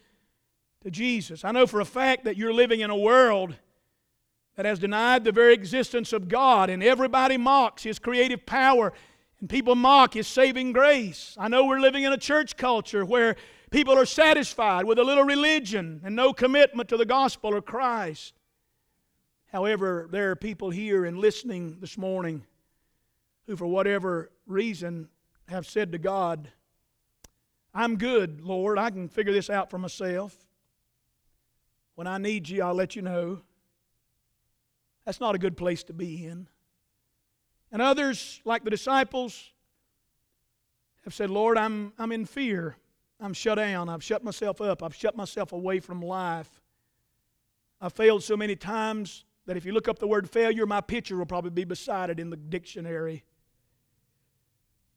[0.83, 1.45] to Jesus?
[1.45, 3.55] I know for a fact that you're living in a world
[4.57, 8.95] that has denied the very existence of God, and everybody mocks His creative power,
[9.41, 11.37] and people mock His saving grace.
[11.39, 13.37] I know we're living in a church culture where
[13.73, 18.35] People are satisfied with a little religion and no commitment to the gospel or Christ.
[19.47, 22.45] However, there are people here and listening this morning
[23.47, 25.09] who, for whatever reason,
[25.49, 26.49] have said to God,
[27.75, 28.79] I'm good, Lord.
[28.79, 30.37] I can figure this out for myself.
[31.95, 33.41] When I need you, I'll let you know.
[35.05, 36.49] That's not a good place to be in.
[37.71, 39.53] And others, like the disciples,
[41.05, 42.77] have said, Lord, I'm, I'm in fear.
[43.19, 43.89] I'm shut down.
[43.89, 44.83] I've shut myself up.
[44.83, 46.61] I've shut myself away from life.
[47.81, 51.17] I've failed so many times that if you look up the word failure, my picture
[51.17, 53.25] will probably be beside it in the dictionary.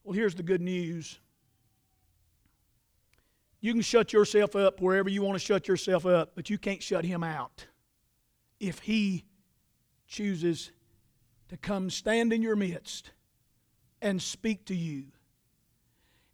[0.05, 1.19] Well, here's the good news.
[3.59, 6.83] You can shut yourself up wherever you want to shut yourself up, but you can't
[6.83, 7.65] shut him out
[8.59, 9.25] if he
[10.07, 10.71] chooses
[11.49, 13.09] to come stand in your midst
[13.99, 15.05] and speak to you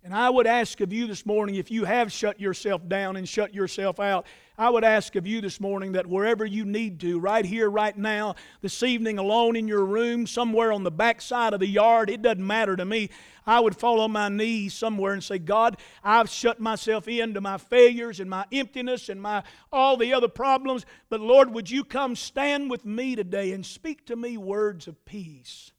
[0.04, 3.30] and I would ask of you this morning, if you have shut yourself down and
[3.30, 4.26] shut yourself out,
[4.58, 7.96] I would ask of you this morning that wherever you need to, right here, right
[7.96, 12.10] now, this evening, alone in your room, somewhere on the back side of the yard,
[12.10, 13.12] it doesn't matter to me.
[13.46, 17.60] I would fall on my knees somewhere and say, God, I've shut myself into my
[17.60, 20.84] failures and my emptiness and my all the other problems.
[21.10, 25.06] But Lord, would you come stand with me today and speak to me words of
[25.06, 25.72] peace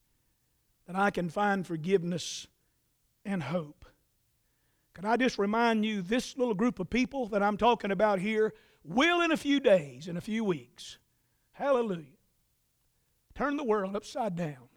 [0.86, 2.46] that I can find forgiveness
[3.24, 3.81] and hope.
[4.94, 8.52] Can I just remind you, this little group of people that I'm talking about here
[8.84, 10.98] will, in a few days, in a few weeks,
[11.52, 12.18] hallelujah,
[13.34, 14.68] turn the world upside down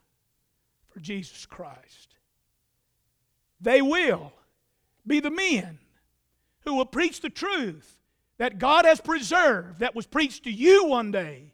[0.89, 2.15] for Jesus Christ.
[3.59, 4.31] They will
[5.05, 5.79] be the men
[6.61, 7.97] who will preach the truth
[8.37, 11.53] that God has preserved, that was preached to you one day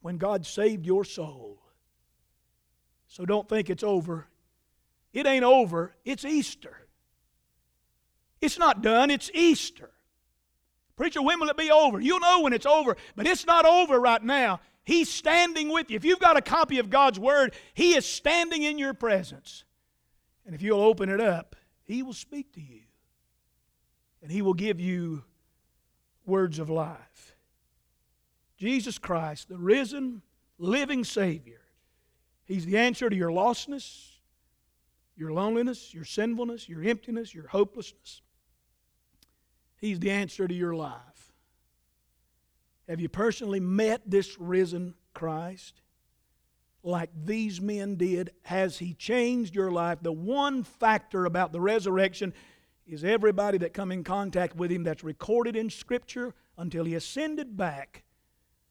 [0.00, 1.62] when God saved your soul.
[3.08, 4.26] So don't think it's over.
[5.12, 6.85] It ain't over, it's Easter.
[8.40, 9.90] It's not done, it's Easter.
[10.96, 12.00] Preacher, when will it be over?
[12.00, 14.60] You'll know when it's over, but it's not over right now.
[14.84, 15.96] He's standing with you.
[15.96, 19.64] If you've got a copy of God's Word, He is standing in your presence.
[20.46, 22.82] And if you'll open it up, He will speak to you.
[24.22, 25.24] And He will give you
[26.24, 27.36] words of life.
[28.56, 30.22] Jesus Christ, the risen,
[30.56, 31.60] living Savior,
[32.44, 34.12] He's the answer to your lostness,
[35.16, 38.22] your loneliness, your sinfulness, your emptiness, your hopelessness.
[39.78, 41.32] He's the answer to your life.
[42.88, 45.80] Have you personally met this risen Christ?
[46.82, 49.98] Like these men did, has He changed your life?
[50.02, 52.32] The one factor about the resurrection
[52.86, 57.56] is everybody that come in contact with Him that's recorded in Scripture until He ascended
[57.56, 58.04] back.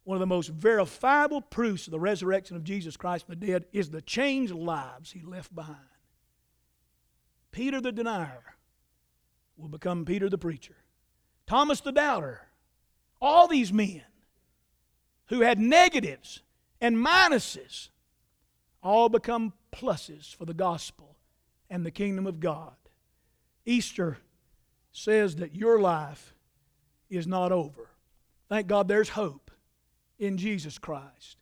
[0.05, 3.65] One of the most verifiable proofs of the resurrection of Jesus Christ from the dead
[3.73, 5.79] is the changed lives He left behind.
[7.51, 8.55] Peter the denier
[9.57, 10.75] will become Peter the preacher.
[11.47, 12.41] Thomas the doubter,
[13.21, 14.03] all these men
[15.27, 16.41] who had negatives
[16.81, 17.89] and minuses
[18.81, 21.15] all become pluses for the gospel
[21.69, 22.75] and the kingdom of God.
[23.65, 24.17] Easter
[24.91, 26.33] says that your life
[27.09, 27.89] is not over.
[28.47, 29.51] Thank God there's hope
[30.19, 31.37] in Jesus Christ.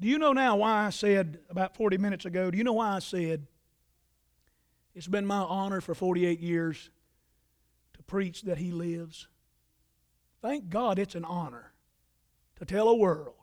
[0.00, 2.96] Do you know now why I said about 40 minutes ago, do you know why
[2.96, 3.46] I said
[4.94, 6.90] it's been my honor for 48 years
[8.06, 9.28] preach that He lives.
[10.42, 11.72] Thank God it's an honor
[12.56, 13.34] to tell a world.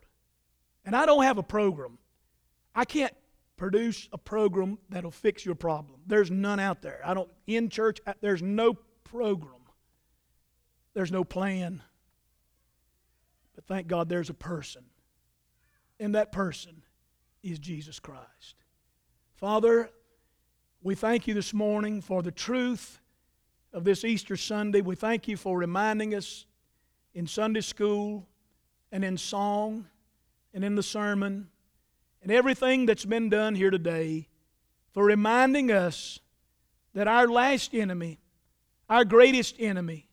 [0.85, 1.97] And I don't have a program.
[2.73, 3.13] I can't
[3.57, 6.01] produce a program that'll fix your problem.
[6.07, 7.01] There's none out there.
[7.05, 9.61] I don't in church there's no program.
[10.93, 11.81] There's no plan.
[13.55, 14.85] But thank God there's a person.
[15.99, 16.83] And that person
[17.43, 18.55] is Jesus Christ.
[19.35, 19.89] Father,
[20.81, 23.00] we thank you this morning for the truth
[23.73, 24.81] of this Easter Sunday.
[24.81, 26.45] We thank you for reminding us
[27.13, 28.27] in Sunday school
[28.91, 29.87] and in song
[30.53, 31.47] and in the sermon
[32.21, 34.27] and everything that's been done here today
[34.91, 36.19] for reminding us
[36.93, 38.19] that our last enemy,
[38.89, 40.07] our greatest enemy,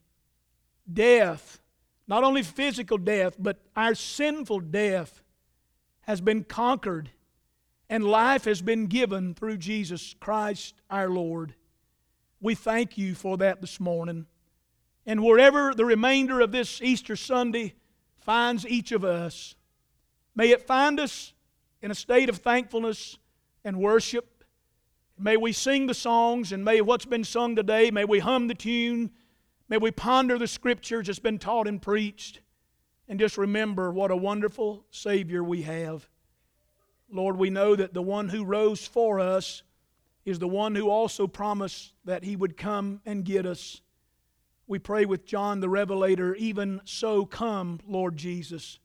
[0.91, 1.61] death,
[2.07, 5.23] not only physical death, but our sinful death,
[6.03, 7.11] has been conquered
[7.91, 11.55] and life has been given through Jesus Christ our Lord.
[12.41, 14.27] We thank you for that this morning.
[15.05, 17.75] And wherever the remainder of this Easter Sunday
[18.21, 19.57] finds each of us,
[20.37, 21.33] may it find us
[21.83, 23.19] in a state of thankfulness
[23.65, 24.45] and worship.
[25.19, 28.55] May we sing the songs, and may what's been sung today, may we hum the
[28.55, 29.11] tune,
[29.69, 32.41] may we ponder the scriptures that's been taught and preached,
[33.09, 36.09] and just remember what a wonderful Savior we have.
[37.11, 39.65] Lord, we know that the one who rose for us
[40.29, 43.81] is the one who also promised that he would come and get us.
[44.67, 48.79] We pray with John the Revelator, even so come, Lord Jesus.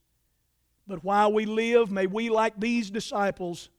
[0.87, 3.69] But while we live, may we, like these disciples,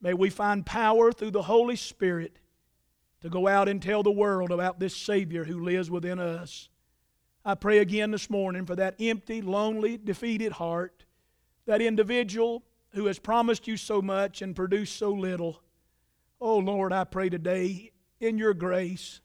[0.00, 2.38] may we find power through the Holy Spirit
[3.20, 6.68] to go out and tell the world about this Savior who lives within us.
[7.44, 11.04] I pray again this morning for that empty, lonely, defeated heart,
[11.66, 15.60] that individual who has promised you so much and produced so little.
[16.40, 19.20] Oh Lord, I pray today in your grace,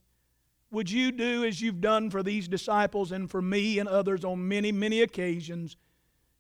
[0.72, 4.47] would you do as you've done for these disciples and for me and others on
[4.47, 5.76] many, many occasions?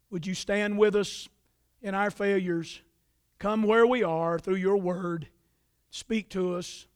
[0.09, 1.27] Would you stand with us
[1.81, 2.81] in our failures?
[3.39, 5.27] Come where we are through your word.
[5.89, 6.87] Speak to us.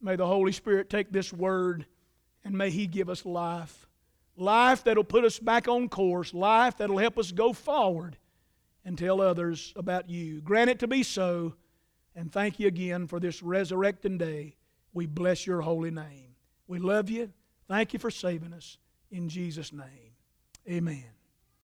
[0.00, 1.86] May the Holy Spirit take this word
[2.44, 3.86] and may He give us life.
[4.36, 6.34] Life that'll put us back on course.
[6.34, 8.16] Life that'll help us go forward
[8.84, 10.40] and tell others about you.
[10.40, 11.54] Grant it to be so.
[12.14, 14.56] And thank you again for this resurrecting day.
[14.92, 16.34] We bless your holy name.
[16.66, 17.32] We love you.
[17.68, 18.78] Thank you for saving us.
[19.10, 20.12] In Jesus' name,
[20.68, 21.19] amen.